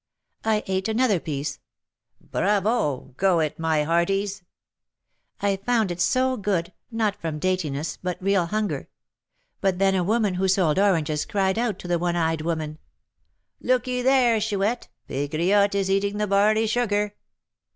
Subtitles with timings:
[0.43, 1.59] "I ate another piece"
[2.31, 3.13] "Bravo!
[3.17, 4.41] go it, my hearties!"
[5.41, 8.89] "I found it so good, not from daintiness, but real hunger.
[9.59, 12.79] But then a woman, who sold oranges, cried out to the one eyed woman,
[13.59, 17.13] 'Look ye there, Chouette; Pegriotte is eating the barley sugar!'"